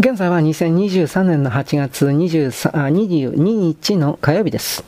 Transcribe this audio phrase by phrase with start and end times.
[0.00, 4.82] 現在は2023年の8月22日の火曜日です。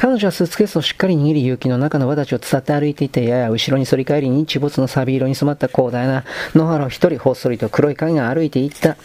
[0.00, 6.24] 彼女はスーツケースをしっかり握り、雪の中の輪たちを伝って歩いていて、やや後ろに反り返りに、日没のサビ色に染まった広大な
[6.54, 8.96] 野原を一人ほっそりと黒い影が歩いていった。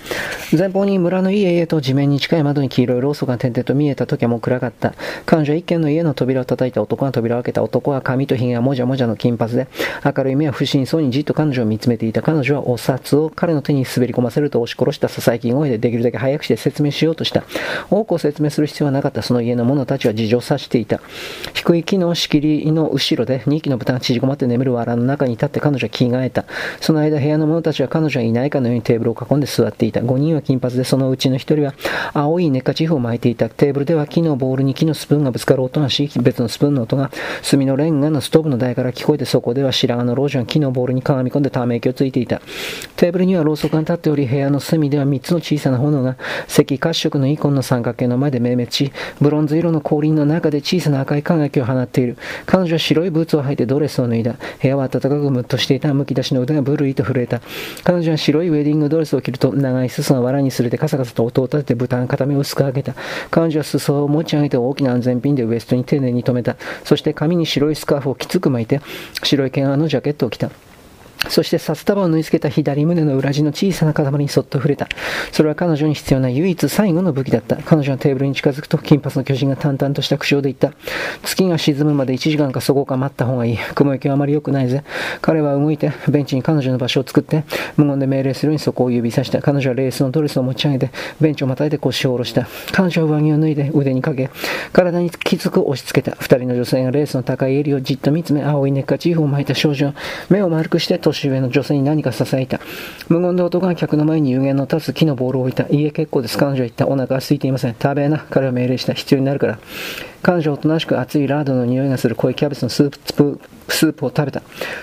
[0.57, 4.93] 前方に村のいい家と地面に近い窓に黄色いローソが点々と見えた時はもう暗かった。
[5.25, 7.62] 彼女は一軒の家の扉を叩いた男が扉を開けた。
[7.62, 9.68] 男は髪と髭がもじゃもじゃの金髪で、
[10.02, 12.21] 明るい目は不審そうにじっと彼女を見つめていた。
[12.21, 17.43] 彼女はお札を彼の手に滑り込ませると押し殺した囁き声でできるだけ早くして説明しようとした。
[17.89, 19.21] 多くを説明する必要はなかった。
[19.21, 20.96] その家の者たちは事情を察していた。
[20.96, 21.02] いた。
[21.54, 26.46] 低い木の仕切りの後ろで2匹の豚が縮こまって眠る藁の中に立って彼女は着替えた。
[26.80, 30.02] その間部屋の者たちは彼女がいないかのようにテーブルを囲んで座っていた。
[30.02, 31.74] 5人は金髪でそのうちの1人は
[32.14, 33.50] 青いネッカチーフを巻いていた。
[33.50, 37.12] テーブルでは木のボールに木のスプーンがぶつかる音がし、別のスプーンの音が
[37.50, 42.42] 炭のレンガのストーブの台から聞こえてそこでは白髪の老女が木のボールにかがみ込んでため息をついていた。
[42.95, 52.18] テーブルにはろうそくが立っており、部屋の隅では3つの小さな炎が赤褐色のイコンの三角形の前で明滅し、ブロンズ色の後輪の中で小さな赤い輝きを放っている。
[52.48, 54.36] 彼女は白いブーツを履いてドレスを脱いだ。
[54.60, 55.94] 部屋は暖かくムッとしていた。
[55.94, 57.42] むき出しの腕がブルリと震えた。
[57.84, 62.96] 彼女は白いウェディングドレスを着ると、長い裾が藁にすれてカサカサと音を立てて豚の片目を薄く上げた。
[63.30, 66.58] 彼女は裾を持ち上げて大きな安全ピンでウエストに丁寧に留めた。
[66.84, 68.82] そして髪に白いスカーフをきつく巻いて、
[69.24, 70.50] 白い毛皮のジャケットを着た。
[71.30, 74.88] そして札束を縫い付けた左胸の裏地の小さな塊にそっと触れた。
[75.31, 77.58] それは彼女に必要な唯一最後の武器だった。
[77.58, 80.78] 彼女のテーブルに近づくと、金髪の巨人が淡々とした口調で言った。
[81.23, 83.58] 月が沈むまで1時間かそこか待った方がいい。
[83.76, 84.84] 雲行きはあまり良くないぜ。
[85.22, 87.44] 彼は動いて、ベンチに彼女の場所を作って、
[87.78, 89.42] 無言で命令するようにそこを指さした。
[89.42, 92.48] 彼女はレースのドレスを持ち上げて、ベンチをまたいで腰を下ろした。
[92.72, 94.30] 彼女は上着を脱いで腕にかけ、
[94.73, 96.16] 体にきつく押し付けた。
[96.20, 99.94] 二人の女性がレースの高い襟をじっと見つめ、青いネッカチーフを巻いた少女、
[100.30, 102.60] 目を丸くして年上の女性に何か囁いた。
[103.08, 105.68] 無言で男が客の前に有限の立つ木のボールを置いた。
[105.70, 106.38] いいえ、結構です。
[106.38, 106.88] 彼女は言った。
[106.88, 107.76] お腹は空いていません。
[107.82, 108.20] 食べな。
[108.30, 108.94] 彼は命令した。
[108.94, 109.60] 必要になるから。
[110.22, 113.40] 彼女はおとなしく熱いラードの匂いがする濃いキャベツのスープ
[113.70, 114.42] スープを食べた。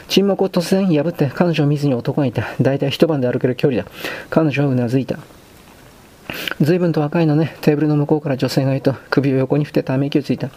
[0.09, 2.47] 沈黙を突然破って彼女を見ずに男がいた。
[2.61, 3.89] 大体一晩で歩ける距離だ。
[4.31, 5.19] 彼女はうなずいた。
[6.61, 7.57] 随分と若いのね。
[7.61, 10.51] テーブルの向こうから女性がいると、首を横に振ってため息をついた。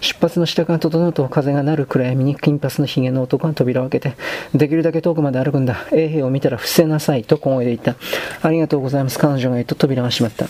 [0.00, 4.16] 出発の支度が整うと、風が鳴る暗闇に金髪の髭の男が扉を開けて、
[4.54, 5.86] できるだけ遠くまで歩くんだ。
[5.92, 7.96] 衛兵を見たら伏せなさいと小声で言った。
[8.46, 9.18] ありがとうございます。
[9.18, 10.46] 彼女が言うと扉が閉まった。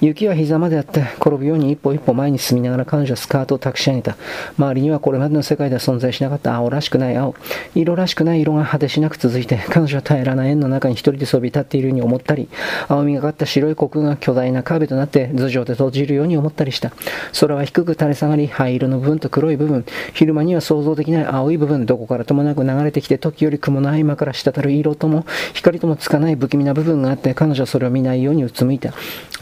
[0.00, 4.16] 雪は膝まであって、転ぶように一歩一歩前に進みながら彼女はスカートを託し上げた。
[4.58, 7.34] 周りにはこれまでの世界では存在しなかった青らしくない青。
[7.74, 12.48] 色らしくない色が果てしなく続いて、彼女は平らな円の中に一人でそび立っているように思ったり、
[12.88, 16.92] 青みがかった白い黒が巨大な壁となって頭上で閉じるように思ったりした。
[17.40, 25.24] 空は低く垂れ下がり、灰色の部分と黒い部分、昼間には想像できない青い部分、どこからともなく流れてきて、時折雲の合間から滴る色とも、
[25.54, 28.92] 光ともつかない不気味な部分があって、彼女はそれを見ないようにうつむいた。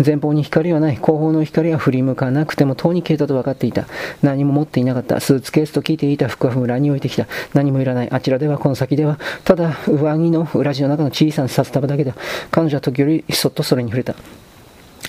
[0.05, 0.97] 前方に光はない。
[0.97, 3.87] 後方の光は振り向かなくても、とうに消えたと分かっていた。
[4.23, 5.21] 何も持っていなかった。
[5.21, 7.27] スーツケースと聞いていた服は裏に置いてきた。
[7.55, 8.11] 何もいらない。
[8.11, 12.15] あちらでは、この先では、ただ上着の裏地の中の小さな札束だけだ。
[12.51, 14.15] 彼女は時折そっとそれに触れた。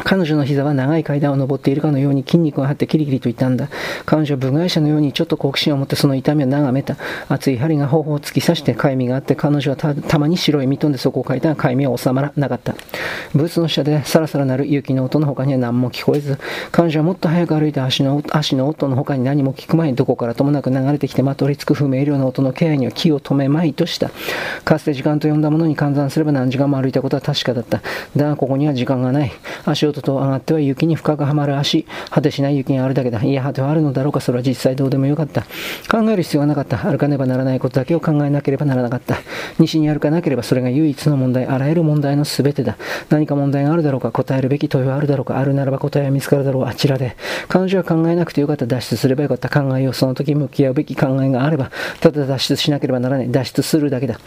[0.03, 3.69] 彼女の膝は長い階段を登っているかのように筋肉が張ってキリキリと痛んだ。
[4.05, 6.97] 彼女は部外者のようにちょっと好奇心を持ってその痛みを眺めた。
[7.29, 12.75] 熱い針が頬を突き刺して痒みがあって彼女はたまに白いミトンでそこをかいたが痒みは収まらなかった。
[13.35, 16.39] ブーツの下でサラサラ鳴る雪の音の他には何も聞こえず、
[16.71, 24.09] 彼女はもっと早く歩いて足の足の音の他に何も聞く前にどこからともなく流れてきてまとりつく不明瞭な音の気配には気を止めまいとした。
[24.65, 27.81] かつて時間と呼んだものに換算すれば何時間も歩いたことは確かだった。
[28.15, 29.31] だがここには時間がない。
[29.65, 33.21] 足足音と上がっては雪に深くはまる足、果てしない雪があるだけだ。
[33.21, 35.41] いや、果てはあるのだろうか、それは実際どうでもよかった。
[35.91, 36.77] 考える必要はなかった。
[36.77, 39.17] 歩かねばならないことだけを考えなければならなかった。
[39.59, 42.77] 西に歩かなければそれが唯一の問題、あらゆる問題の全てだ。
[43.09, 47.15] 何か問題があるだろうか、答えるべき問いはあるだろうか、あるならば答えは見つかるだろう、あちらで。
[47.49, 49.49] 彼女は考えなくてよかった、脱出すればよかった。
[49.49, 53.31] 考えよう、その時向き合うべき考えがあれば、ただ脱出しなければならない。
[53.31, 54.19] 脱出するだけだ。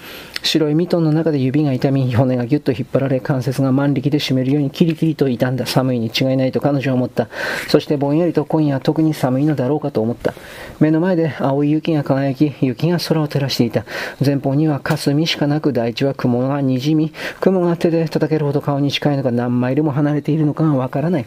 [0.43, 5.67] 白いミトンの中で指が痛み、骨がぎゅっと引っ張られ、関節が万力で締めるようにキリキリと痛んだ。
[5.67, 7.29] 寒いに違いないと彼女は思った。
[7.69, 10.35] そしてぼんやりと今夜は特に寒いのだろうかと思った。
[10.81, 13.85] 目の前で青い雪が輝き、雪が空を照らしていた。
[14.25, 21.27] 前方には霞しかなく大地は雲がにじみ、雲が手で叩けるほど顔に近いのか何マイルも離れているのかがわからない。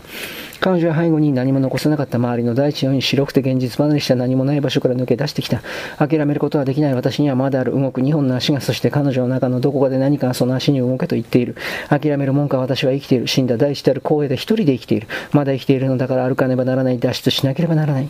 [0.59, 5.61] 彼女は背後に何も残さなかった周りの大地のように白くて現実離れした何もない場所から抜け出してきた。
[5.97, 11.55] 諦めることはできない私にはまだある動く2本の足が、そして彼女の中のどこかで何かがその足に動けと言っている。
[11.87, 13.27] 諦めるもんか私は生きている。
[13.27, 15.07] 死んだ大地である荒野で一人で生きている。
[15.31, 16.99] まだ生きているのだから歩かねばならない。
[16.99, 18.09] 脱出しなければならない。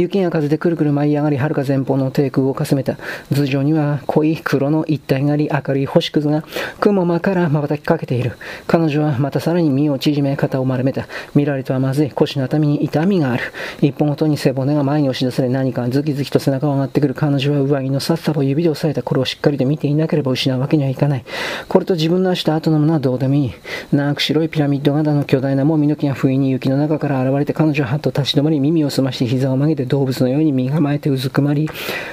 [0.00, 2.96] 雪が風でくるくる舞い上がり、遥か前方の低空をかすめた。
[3.32, 6.44] 頭上には濃い黒の一体があり、明るい星屑が
[6.80, 8.36] 雲間から瞬きかけている。
[8.66, 11.08] 彼女はまたさらに身を縮め、肩を丸めた。
[11.34, 12.10] 見られてはまずい。
[12.10, 13.42] 腰の頭に痛みがある。
[13.80, 17.14] 一本ごとに背骨が前に押し出され、何かズキズキと背中を上がってくる。
[17.14, 19.02] 彼女は上着のさっさを指で押さえた。
[19.02, 21.24] これをしっかりと見ていなければ失うわけにはいかない。
[21.68, 23.52] これと自分の足と後のものはどうでもいい。
[23.92, 31.68] 長く白いピラミッド型の巨大なもみの木が不意に雪の中から現れて彼女ははっと立ち止まり耳を澄まして膝を曲げて動物のように身構えてうずくまり、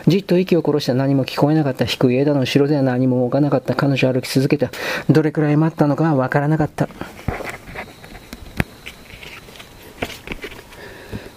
[0.07, 4.71] じっと息を殺した何も聞こえなかった低い枝の後ろでは何も動かなかった彼女は歩き続けた。
[5.09, 6.89] どれくらい待ったのかはわからなかった。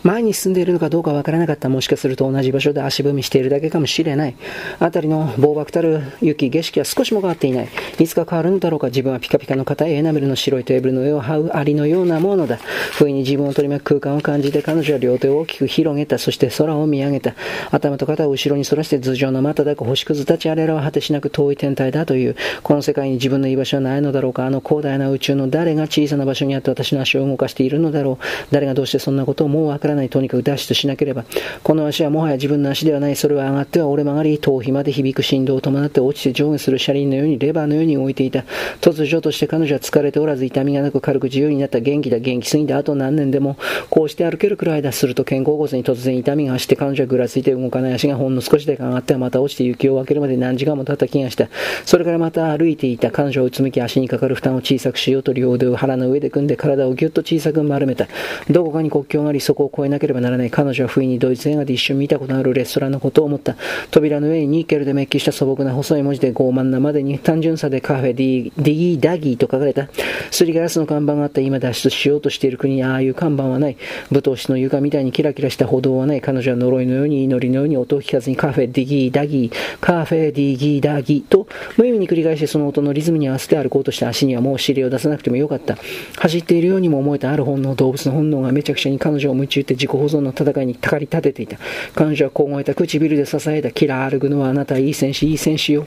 [0.08, 1.68] 前に進んでいるのかどうかわからなかった。
[1.68, 4.36] もしかすると同じ場所で足踏みしているだけかもしれない。
[4.80, 7.68] 辺りの暴漠たる雪、景色は少しも変わっていない。
[7.98, 8.86] いつか変わるのだろうか。
[8.86, 12.56] 自分はピカピカの硬いエナメルの白いテーブルの上を這うアリのようなものだ。
[12.92, 16.16] 不意に自分を取り巻く空間を感じて彼女は両手を大きく広げた。
[16.16, 17.34] そして空を見上げた。
[17.70, 22.34] 頭と肩を後ろに反らして頭上の瞬く星屑たちあれらは果てしなく遠い天体だという。
[22.62, 24.46] この世界に自分の居場所はないのだろうか。
[24.46, 28.24] あの広大な宇宙の誰が小さな場所にあって私の足を動かしているのだろう。
[28.52, 29.97] 誰がどうしてそんなことをもうわからない。
[30.06, 31.24] とにかく脱出しなければ。
[31.62, 33.16] この足はもはや自分の足ではない。
[33.16, 38.44] それは上がっては折れ曲がり、頭皮まで響く振動を伴って落ちて上下する車輪のようにレバーのように動いていた。
[38.80, 42.18] 突如として彼女は疲れておらず痛みがなく軽く自由になった元気だ。
[42.20, 43.56] 元気すぎてあと何年でも、
[43.90, 44.92] こうして歩けるくらいだ。
[44.92, 51.48] すると肩甲骨に突然痛みが走って彼女はぐらついて動かない足がほんの少しだけ上がってはまた落ちて雪を分けるまで何時間も経った気がした。
[51.84, 53.10] それからまた歩いていた。
[53.10, 58.08] 彼女はうつむき足にかかる負担を小さくしようと両腕を腹の上で組んで体をぎゅっと小さく丸めた。
[58.50, 60.50] どこかに国境がありそこを越えなければならない。
[60.50, 63.56] 彼女は不意にドイツ映画で一瞬見たことのあるレストランのことを思った。
[63.90, 69.88] 扉の上にニーケルでメッキした素朴な細い文字で傲慢なまでに単純さでカフェディディギーダギーと書かれた。
[70.30, 73.76] すりガラスの看板があった今脱出しようとしている国にああいう看板はない。
[74.10, 76.20] 舞踏士の床みたいにキラキラした歩道はない。
[76.20, 81.46] 彼女は呪いのように祈りのように音を聞かずにカフェディギーダギー、カフェディギーダギーと
[81.76, 85.76] 無意味に繰り返してその音のリズムに合わせて歩こうとした足にはもう尻を出さなくてもよかった。
[86.18, 91.58] 走っているようにも思えたある本能、動物の本能がめちゃくちゃに彼女を夢中て自己保存の戦いにたかり立てていた。
[91.94, 95.86] 彼女は凍えた唇で支えたキラー歩くのはあなたいい戦士、いい戦士よ。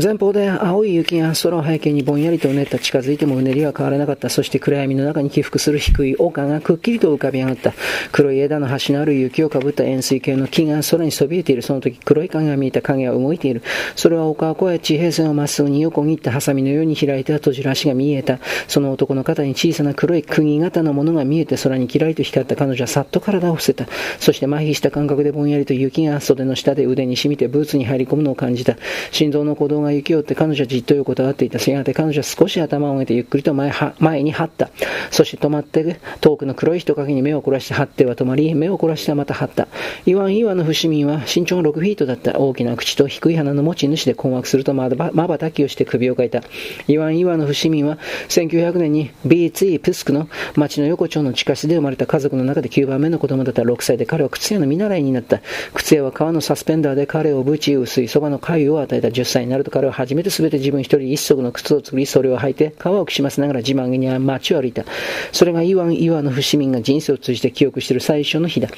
[0.00, 4.28] 前方で青い雪が空を背景にぼんやりとうねった近づいてもうねりは変わらなかった。
[4.28, 7.74] そして暗闇の中に起伏する低い丘がくっきりと浮かび上がった。
[8.12, 11.62] 黒い枝の端のある雪をかぶった円錐形の木が空にそびえている。
[11.62, 13.62] その時黒い影が見えた影は動いている。
[13.96, 18.38] それは丘を越え地平線をまっすぐに横切ったハサミのように開いた閉じる足が見えた。
[18.68, 23.88] その男の肩に小さな黒い釘型のものが見えて空にキラリと光った彼女はさっと体を伏せた。
[24.20, 28.76] そして麻痺した感覚でぼんやりと雪が袖の下で腕に染みてブーツに入り込むのを感じた。
[29.10, 31.58] 心臓の鼓動が雪を追って彼女はじっと横たわっていた。
[31.70, 34.70] やがて彼女は少し頭を上げてゆっくりと前前に這った。
[35.10, 39.68] そして止まって遠くの黒い人影に目を凝らして這っては止まり、目を凝らしてはまた這った。
[40.06, 42.38] イワン・イワンの伏見は身長が6フィートだった。
[42.38, 46.42] 大きな口と低い鼻の持ち主で困惑するとまばたきをして首をかいた。
[46.86, 47.98] イワン・イワンの伏見は
[48.28, 55.40] 1900年にビーツイ・プスクの町の横丁の地下室で生まれた家族の中で9番目の子供だった6歳で彼は靴屋の見習いになった。
[55.74, 64.84] 靴屋は革のサスペンダーで彼をぶち薄いそばの粥を与えた10歳になると彼は初めて全て自分一人一足の靴を作り、それを履いて、皮をくしませながら自慢げに街を歩いた。
[65.32, 68.68] それがイワン・イワの伏民が人生を通じて記憶している最初の日だ。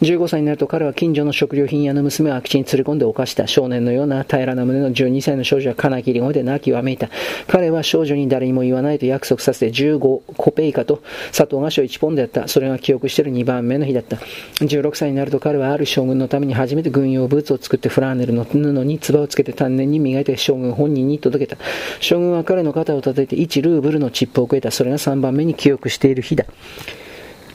[0.00, 7.08] 15歳になると彼は近所の食料品屋の娘を空き地に連れ込んで犯した少年のような平らな胸の12歳の少女は金切り声で泣きわめいた。
[7.46, 9.98] 彼は少女に誰にも言わないと約束させて15
[10.36, 11.02] コペイカと
[11.32, 12.48] 砂糖菓子を1ポンドやった。
[12.48, 14.16] それが記憶している2番目の日だった。
[14.60, 21.62] 16歳になると彼はある将軍のために初めて軍用ブーツを作ってフラーネルの布に唾をつけて丹念に磨いて将軍本人に届けた。
[22.00, 24.70] 将軍は彼の肩を叩いて1ルーブルのチップをくれた。
[24.70, 26.44] それが3番目に記憶している日だ。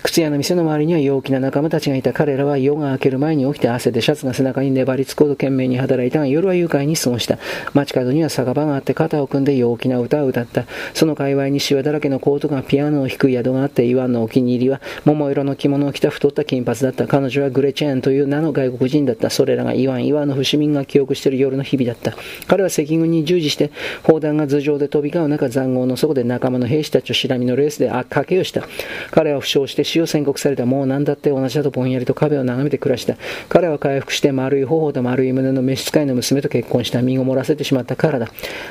[0.04, 7.40] 靴屋の店の周りには陽気な仲間たちがいた彼らは夜が明ける前に起きて汗でシャツが背中に粘りつこうと懸命に働いたが夜は愉快に過ごした。
[7.74, 10.66] 街角には酒場があって肩を組んで陽気な歌を歌った。
[10.94, 17.08] その界隈にシワだらけのコートがピアノを弾く宿があってイワンのお気に入りは桃色の着物を着た太った金髪だった。
[17.08, 19.30] 彼女はグレチェーンという名の外国人だった。
[19.30, 22.14] それらがイワン、イワンの不死民が記憶している夜の日々だった。
[22.48, 23.72] 彼は赤軍に従事して
[24.04, 28.68] 砲弾が頭上で飛び交う中塹壕の底で仲間の兵士たちをしらみのレースで賭けをした。
[29.10, 30.66] 彼は負傷して死を宣告された。
[30.66, 33.16] もう何だって同じだとぼんやりと壁を眺めて暮らした。
[33.50, 37.02] 彼は回復して丸い頬と丸い胸の召使いの娘と結婚した。
[37.02, 38.30] 身ごもらせてしまったからだ。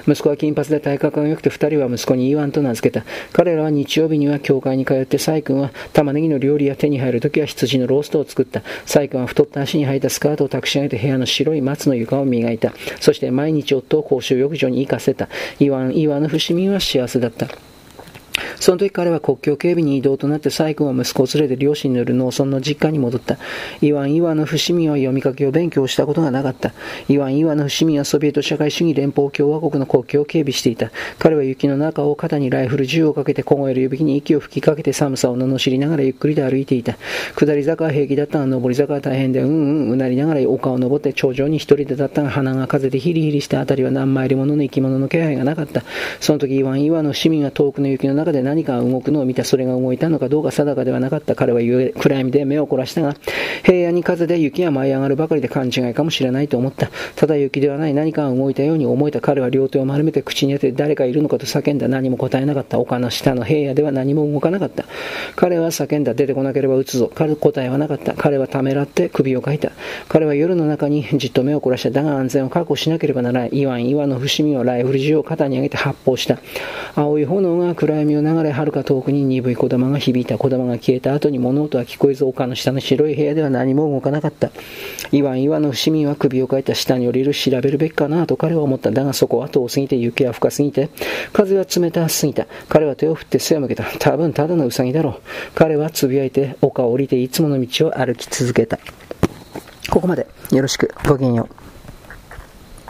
[0.08, 3.06] 息子は金髪で体格が良くて二人は息子にイワンと名付けた。
[3.32, 8.62] 彼らは日曜日には教会に通ってサイ君は玉ねぎの料理や手に入るときは羊のローストを作った。
[8.84, 12.72] サイ君は太った足に履いたスカートを託し上げて部屋の白い松の床を磨いた。
[13.00, 15.28] そして毎日夫を公衆浴場に行かせた。
[15.60, 17.71] イワン、イワンの伏見は幸せだった。
[18.62, 23.36] その時彼は国境警備に移動となって細君は息子を連れて両親のいる農村の実家に戻った。
[23.80, 26.72] イワン・イワの伏見は読み書きを勉強したことがなかった。
[27.08, 30.92] イワン・イワの伏見はソビエト社会主義連邦共和国の国境を警備していた。
[31.18, 36.96] 彼は雪の中を肩にライフル銃をかけて凍える指に息を吹きかけて寒さを罵りながらゆっくりと歩いていた。
[37.34, 39.52] 下り坂は平気だったが、上り坂は大変で、うんう
[39.88, 45.82] んうなりながら丘を登って頂上に一人で立ったが、鼻が風でヒリヒリした辺りは何マイルものの生き物の気配がなかった。
[46.20, 49.44] その時、イワン・イワの市民は遠くの雪の中で何かが動くのを見た。
[49.44, 51.34] それが動いたのかどうか定かではなかった。
[51.34, 51.60] 彼は
[51.98, 53.16] 暗闇で目を凝らしたが、
[53.64, 56.90] 平野に風で雪が舞い上がるばかりで勘違いかもしれないと思った。
[57.16, 59.22] ただ雪ではない何かが動いたように思えた。
[59.22, 61.88] 彼は両手を丸めて口に当て誰かいるのかと叫んだ。
[61.88, 62.78] 何も答えなかった。
[62.78, 64.84] 丘の下の平野では何も動かなかった。
[65.34, 66.12] 彼は叫んだ。
[66.12, 67.10] 出てこなければ撃つぞ。
[67.14, 68.12] 彼答えはなかった。
[68.12, 69.72] 彼はためらって首をかいた。
[70.08, 71.90] 彼は夜の中にじっと目を凝らした。
[71.90, 73.50] だが安全を確保しなければならない。
[73.52, 76.38] イワン、イワンの伏見をライフル銃を肩に上げて発砲した。
[76.94, 80.38] 青い炎が暗闇を流れ、はるか遠くに鈍い木霊が響いた。
[80.38, 84.50] 木霊が消えた後に物音は聞こえず、丘の下の白い部屋では何も動かなかった。
[85.10, 86.74] イワン、イワンの伏見は首をかいた。
[86.74, 88.90] 下に降りる調べるべきかなと彼は思った。
[88.90, 90.88] だがそこは遠すぎて雪は深すぎて、
[91.32, 92.46] 風は冷たすぎた。
[92.68, 93.84] 彼は手を振って背を向けた。
[93.98, 95.14] 多分ただのウサギだろう。
[95.54, 98.78] 彼はつぶやいて丘を降りていつもの道を歩き続けた。
[99.90, 100.92] ここまでよろしく。
[101.06, 101.61] ごきげんよう。